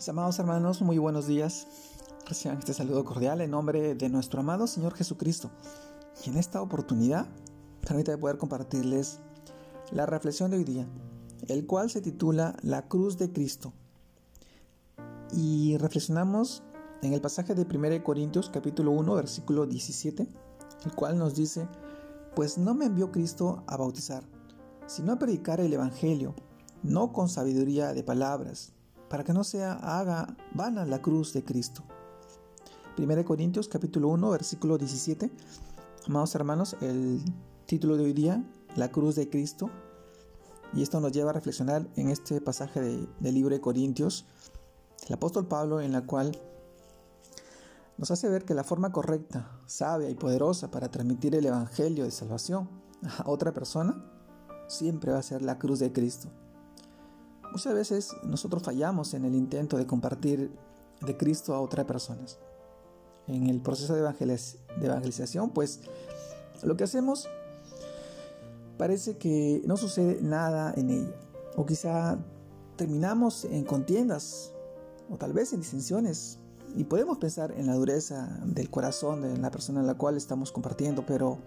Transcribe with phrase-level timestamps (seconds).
[0.00, 1.66] Mis amados hermanos, muy buenos días.
[2.26, 5.50] Reciban este saludo cordial en nombre de nuestro amado Señor Jesucristo.
[6.24, 7.26] Y en esta oportunidad,
[7.86, 9.20] permítame poder compartirles
[9.92, 10.86] la reflexión de hoy día,
[11.48, 13.74] el cual se titula La cruz de Cristo.
[15.32, 16.62] Y reflexionamos
[17.02, 20.26] en el pasaje de 1 Corintios capítulo 1 versículo 17,
[20.86, 21.68] el cual nos dice,
[22.34, 24.22] pues no me envió Cristo a bautizar,
[24.86, 26.34] sino a predicar el Evangelio,
[26.82, 28.72] no con sabiduría de palabras,
[29.10, 31.82] para que no sea haga vana la cruz de Cristo.
[32.96, 35.30] 1 Corintios capítulo 1 versículo 17.
[36.06, 37.20] Amados hermanos, el
[37.66, 38.44] título de hoy día,
[38.76, 39.68] la cruz de Cristo.
[40.72, 44.26] Y esto nos lleva a reflexionar en este pasaje de, del libro de Corintios,
[45.08, 46.40] el apóstol Pablo, en la cual
[47.98, 52.12] nos hace ver que la forma correcta, sabia y poderosa para transmitir el Evangelio de
[52.12, 52.68] salvación
[53.18, 54.04] a otra persona
[54.68, 56.30] siempre va a ser la cruz de Cristo.
[57.52, 60.50] Muchas veces nosotros fallamos en el intento de compartir
[61.00, 62.38] de Cristo a otras personas.
[63.26, 65.80] En el proceso de, evangelización, pues
[66.62, 67.28] lo que hacemos
[68.78, 71.14] parece que no sucede nada en ella.
[71.56, 72.18] O quizá
[72.76, 74.52] terminamos en contiendas
[75.10, 76.38] o tal vez en disensiones.
[76.76, 80.52] Y podemos pensar en la dureza del corazón de la persona en la cual estamos
[80.52, 81.38] compartiendo, pero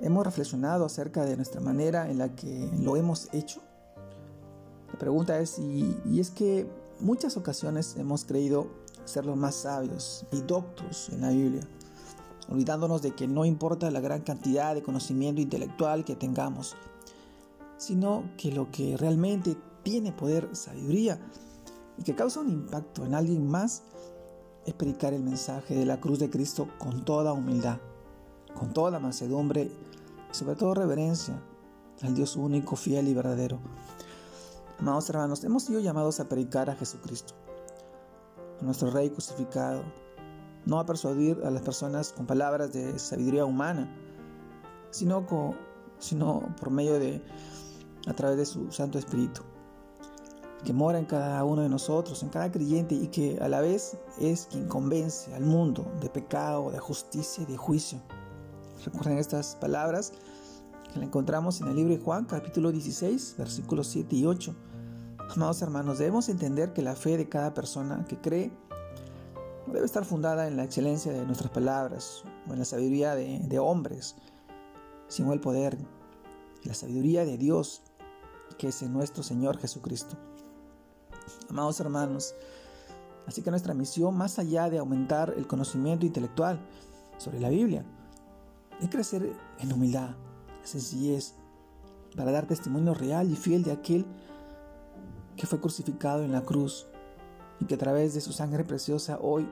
[0.00, 3.60] hemos reflexionado acerca de nuestra manera en la que lo hemos hecho.
[4.98, 6.68] Pregunta es, y, es que
[7.00, 8.66] muchas ocasiones hemos creído
[9.04, 11.62] ser los más sabios y doctos en la Biblia,
[12.50, 16.76] olvidándonos de que no importa la gran cantidad de conocimiento intelectual que tengamos,
[17.76, 21.20] sino que lo que realmente tiene poder, sabiduría
[21.96, 23.82] y que causa un impacto en alguien más
[24.66, 27.78] es predicar el mensaje de la cruz de Cristo con toda humildad,
[28.58, 31.40] con toda mansedumbre y sobre todo reverencia
[32.02, 33.60] al Dios único, fiel y verdadero.
[34.80, 37.34] Amados hermanos, hemos sido llamados a predicar a Jesucristo,
[38.60, 39.82] a nuestro Rey crucificado,
[40.66, 43.92] no a persuadir a las personas con palabras de sabiduría humana,
[44.90, 45.26] sino,
[45.98, 47.20] sino por medio de,
[48.06, 49.42] a través de su Santo Espíritu,
[50.62, 53.98] que mora en cada uno de nosotros, en cada creyente y que a la vez
[54.20, 57.98] es quien convence al mundo de pecado, de justicia y de juicio.
[58.84, 60.12] Recuerden estas palabras
[60.92, 64.54] que la encontramos en el libro de Juan, capítulo 16, versículos 7 y 8
[65.30, 68.50] Amados hermanos, debemos entender que la fe de cada persona que cree
[69.66, 74.16] debe estar fundada en la excelencia de nuestras palabras o en la sabiduría de, hombres,
[75.06, 75.76] sino el poder
[76.64, 77.82] la sabiduría de Dios,
[78.56, 80.16] que es en nuestro Señor Jesucristo.
[81.50, 82.34] Amados hermanos,
[83.26, 86.58] así que nuestra misión, más allá de aumentar el conocimiento intelectual
[87.18, 87.84] sobre la Biblia,
[88.80, 90.16] es crecer en humildad,
[90.62, 91.34] sencillez,
[92.16, 94.27] para dar testimonio real y fiel de aquel que
[95.46, 96.86] fue crucificado en la cruz
[97.60, 99.48] y que a través de su sangre preciosa hoy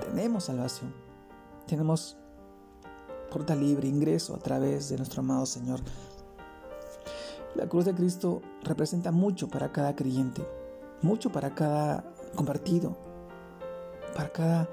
[0.00, 0.94] tenemos salvación.
[1.66, 2.16] Tenemos
[3.30, 5.80] puerta libre, ingreso a través de nuestro amado Señor.
[7.54, 10.46] La cruz de Cristo representa mucho para cada creyente,
[11.02, 12.04] mucho para cada
[12.34, 12.96] convertido,
[14.14, 14.68] para cada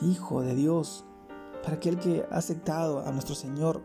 [0.00, 1.04] hijo de Dios,
[1.62, 3.82] para aquel que ha aceptado a nuestro Señor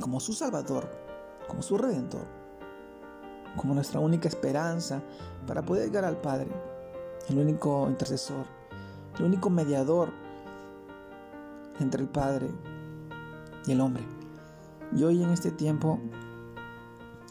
[0.00, 0.90] como su Salvador,
[1.46, 2.43] como su Redentor
[3.56, 5.02] como nuestra única esperanza
[5.46, 6.48] para poder llegar al Padre,
[7.28, 8.46] el único intercesor,
[9.18, 10.12] el único mediador
[11.80, 12.50] entre el Padre
[13.66, 14.04] y el hombre.
[14.92, 15.98] Y hoy en este tiempo,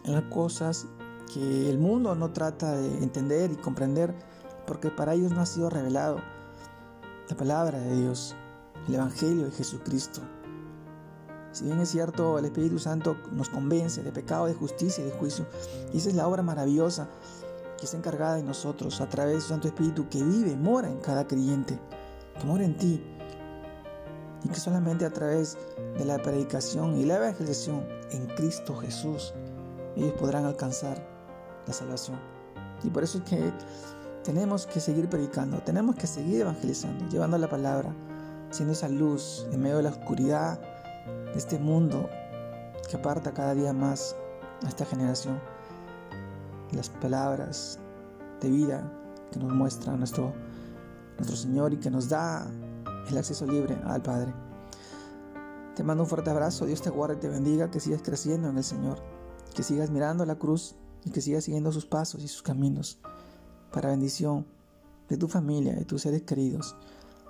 [0.06, 0.88] en las cosas
[1.34, 4.14] que el mundo no trata de entender y comprender,
[4.68, 6.18] porque para ellos no ha sido revelado
[7.30, 8.36] la palabra de Dios,
[8.88, 10.22] el Evangelio de Jesucristo.
[11.54, 15.14] Si bien es cierto, el Espíritu Santo nos convence de pecado, de justicia y de
[15.14, 15.46] juicio.
[15.94, 17.08] Y esa es la obra maravillosa
[17.78, 20.98] que está encargada de nosotros a través de su Santo Espíritu que vive, mora en
[20.98, 21.80] cada creyente,
[22.40, 23.04] que mora en ti.
[24.44, 25.56] Y que solamente a través
[25.96, 29.34] de la predicación y la evangelización en Cristo Jesús
[29.96, 31.08] ellos podrán alcanzar
[31.68, 32.20] la salvación.
[32.84, 33.54] Y por eso es que
[34.24, 37.94] tenemos que seguir predicando, tenemos que seguir evangelizando, llevando la palabra,
[38.50, 40.60] siendo esa luz en medio de la oscuridad
[41.06, 42.10] de este mundo
[42.90, 44.16] que aparta cada día más
[44.64, 45.40] a esta generación.
[46.72, 47.80] Las palabras
[48.42, 48.92] de vida
[49.32, 50.34] que nos muestra nuestro,
[51.18, 52.48] nuestro Señor y que nos da
[53.10, 54.34] el acceso libre al Padre.
[55.76, 58.58] Te mando un fuerte abrazo, Dios te guarde y te bendiga, que sigas creciendo en
[58.58, 59.00] el Señor,
[59.56, 63.00] que sigas mirando la cruz y que sigas siguiendo sus pasos y sus caminos
[63.72, 64.46] para bendición
[65.10, 66.76] de tu familia, de tus seres queridos,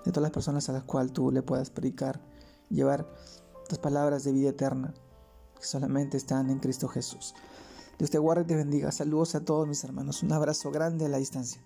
[0.05, 2.19] de todas las personas a las cuales tú le puedas predicar,
[2.69, 3.07] llevar
[3.73, 4.93] las palabras de vida eterna
[5.59, 7.33] que solamente están en Cristo Jesús.
[7.97, 8.91] Dios te guarde y te bendiga.
[8.91, 10.21] Saludos a todos mis hermanos.
[10.21, 11.59] Un abrazo grande a la distancia.